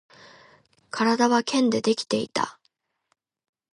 [0.89, 2.57] 体は剣でできていた